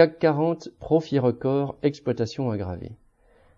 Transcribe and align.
CAC 0.00 0.18
40, 0.18 0.70
profit 0.80 1.18
record, 1.18 1.76
exploitation 1.82 2.50
aggravée. 2.50 2.92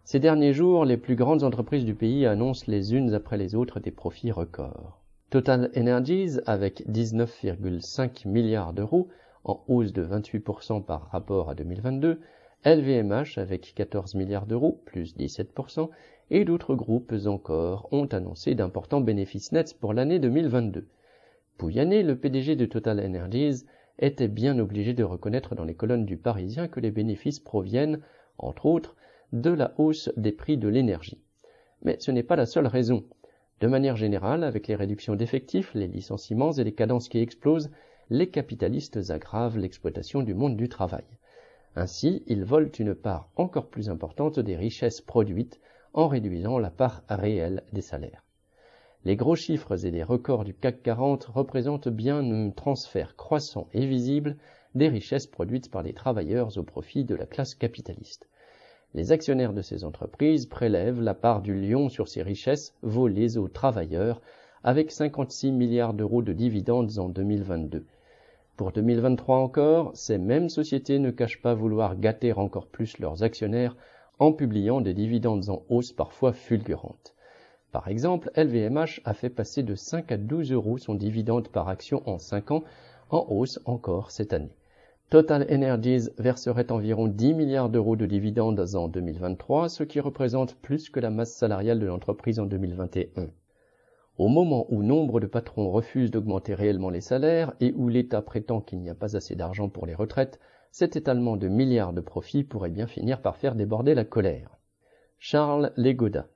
Ces 0.02 0.18
derniers 0.18 0.52
jours, 0.52 0.84
les 0.84 0.96
plus 0.96 1.14
grandes 1.14 1.44
entreprises 1.44 1.84
du 1.84 1.94
pays 1.94 2.26
annoncent 2.26 2.64
les 2.66 2.96
unes 2.96 3.14
après 3.14 3.36
les 3.36 3.54
autres 3.54 3.78
des 3.78 3.92
profits 3.92 4.32
records. 4.32 5.00
Total 5.30 5.70
Energies, 5.76 6.40
avec 6.46 6.82
19,5 6.88 8.26
milliards 8.26 8.72
d'euros, 8.72 9.06
en 9.44 9.62
hausse 9.68 9.92
de 9.92 10.02
28% 10.04 10.84
par 10.84 11.10
rapport 11.12 11.48
à 11.48 11.54
2022, 11.54 12.18
LVMH 12.64 13.38
avec 13.38 13.72
14 13.76 14.16
milliards 14.16 14.46
d'euros, 14.46 14.82
plus 14.84 15.16
17%, 15.16 15.90
et 16.30 16.44
d'autres 16.44 16.74
groupes 16.74 17.14
encore 17.26 17.86
ont 17.92 18.06
annoncé 18.06 18.56
d'importants 18.56 19.00
bénéfices 19.00 19.52
nets 19.52 19.78
pour 19.78 19.94
l'année 19.94 20.18
2022. 20.18 20.88
Pouyanné, 21.56 22.02
le 22.02 22.16
PDG 22.16 22.56
de 22.56 22.66
Total 22.66 22.98
Energies, 22.98 23.64
était 23.98 24.28
bien 24.28 24.58
obligé 24.58 24.94
de 24.94 25.04
reconnaître 25.04 25.54
dans 25.54 25.64
les 25.64 25.74
colonnes 25.74 26.06
du 26.06 26.16
Parisien 26.16 26.68
que 26.68 26.80
les 26.80 26.90
bénéfices 26.90 27.40
proviennent, 27.40 28.00
entre 28.38 28.66
autres, 28.66 28.96
de 29.32 29.50
la 29.50 29.72
hausse 29.78 30.10
des 30.16 30.32
prix 30.32 30.56
de 30.56 30.68
l'énergie. 30.68 31.22
Mais 31.82 31.96
ce 32.00 32.10
n'est 32.10 32.22
pas 32.22 32.36
la 32.36 32.46
seule 32.46 32.66
raison. 32.66 33.04
De 33.60 33.66
manière 33.66 33.96
générale, 33.96 34.44
avec 34.44 34.66
les 34.66 34.74
réductions 34.74 35.14
d'effectifs, 35.14 35.72
les 35.74 35.88
licenciements 35.88 36.52
et 36.52 36.64
les 36.64 36.74
cadences 36.74 37.08
qui 37.08 37.18
explosent, 37.18 37.70
les 38.10 38.28
capitalistes 38.28 39.10
aggravent 39.10 39.58
l'exploitation 39.58 40.22
du 40.22 40.34
monde 40.34 40.56
du 40.56 40.68
travail. 40.68 41.04
Ainsi, 41.76 42.22
ils 42.26 42.44
volent 42.44 42.70
une 42.78 42.94
part 42.94 43.30
encore 43.36 43.68
plus 43.68 43.88
importante 43.88 44.38
des 44.38 44.56
richesses 44.56 45.00
produites 45.00 45.60
en 45.94 46.08
réduisant 46.08 46.58
la 46.58 46.70
part 46.70 47.02
réelle 47.08 47.62
des 47.72 47.80
salaires. 47.80 48.24
Les 49.04 49.16
gros 49.16 49.36
chiffres 49.36 49.84
et 49.84 49.90
les 49.90 50.02
records 50.02 50.44
du 50.44 50.54
CAC 50.54 50.82
40 50.82 51.24
représentent 51.24 51.88
bien 51.88 52.18
un 52.18 52.50
transfert 52.50 53.16
croissant 53.16 53.68
et 53.72 53.86
visible 53.86 54.36
des 54.74 54.88
richesses 54.88 55.26
produites 55.26 55.70
par 55.70 55.82
les 55.82 55.92
travailleurs 55.92 56.56
au 56.58 56.62
profit 56.62 57.04
de 57.04 57.14
la 57.14 57.26
classe 57.26 57.54
capitaliste. 57.54 58.28
Les 58.94 59.12
actionnaires 59.12 59.52
de 59.52 59.62
ces 59.62 59.84
entreprises 59.84 60.46
prélèvent 60.46 61.00
la 61.00 61.14
part 61.14 61.42
du 61.42 61.54
lion 61.54 61.88
sur 61.88 62.08
ces 62.08 62.22
richesses 62.22 62.74
volées 62.82 63.38
aux 63.38 63.48
travailleurs 63.48 64.20
avec 64.64 64.90
56 64.90 65.50
milliards 65.50 65.94
d'euros 65.94 66.22
de 66.22 66.32
dividendes 66.32 66.98
en 66.98 67.08
2022, 67.08 67.84
pour 68.62 68.70
2023 68.70 69.38
encore, 69.38 69.90
ces 69.94 70.18
mêmes 70.18 70.50
sociétés 70.50 70.98
ne 70.98 71.10
cachent 71.10 71.40
pas 71.40 71.54
vouloir 71.54 71.96
gâter 71.96 72.34
encore 72.34 72.66
plus 72.66 72.98
leurs 72.98 73.22
actionnaires 73.22 73.76
en 74.18 74.32
publiant 74.32 74.82
des 74.82 74.92
dividendes 74.92 75.48
en 75.48 75.64
hausse 75.70 75.92
parfois 75.92 76.34
fulgurantes. 76.34 77.14
Par 77.72 77.88
exemple, 77.88 78.30
LVMH 78.36 79.00
a 79.06 79.14
fait 79.14 79.30
passer 79.30 79.62
de 79.62 79.74
5 79.74 80.12
à 80.12 80.18
12 80.18 80.52
euros 80.52 80.76
son 80.76 80.94
dividende 80.94 81.48
par 81.48 81.68
action 81.68 82.02
en 82.06 82.18
5 82.18 82.50
ans, 82.50 82.64
en 83.08 83.26
hausse 83.30 83.60
encore 83.64 84.10
cette 84.10 84.34
année. 84.34 84.54
Total 85.08 85.46
Energies 85.50 86.10
verserait 86.18 86.70
environ 86.70 87.06
10 87.06 87.32
milliards 87.32 87.70
d'euros 87.70 87.96
de 87.96 88.04
dividendes 88.04 88.74
en 88.74 88.88
2023, 88.88 89.70
ce 89.70 89.84
qui 89.84 90.00
représente 90.00 90.54
plus 90.56 90.90
que 90.90 91.00
la 91.00 91.08
masse 91.08 91.34
salariale 91.34 91.80
de 91.80 91.86
l'entreprise 91.86 92.38
en 92.38 92.46
2021. 92.46 93.30
Au 94.18 94.28
moment 94.28 94.66
où 94.68 94.82
nombre 94.82 95.20
de 95.20 95.26
patrons 95.26 95.70
refusent 95.70 96.10
d'augmenter 96.10 96.54
réellement 96.54 96.90
les 96.90 97.00
salaires 97.00 97.54
et 97.60 97.72
où 97.74 97.88
l'État 97.88 98.20
prétend 98.20 98.60
qu'il 98.60 98.80
n'y 98.80 98.90
a 98.90 98.94
pas 98.94 99.16
assez 99.16 99.34
d'argent 99.34 99.70
pour 99.70 99.86
les 99.86 99.94
retraites, 99.94 100.38
cet 100.70 100.96
étalement 100.96 101.38
de 101.38 101.48
milliards 101.48 101.94
de 101.94 102.02
profits 102.02 102.44
pourrait 102.44 102.68
bien 102.68 102.86
finir 102.86 103.22
par 103.22 103.36
faire 103.38 103.54
déborder 103.54 103.94
la 103.94 104.04
colère. 104.04 104.58
Charles 105.18 105.72
Legoda, 105.76 106.26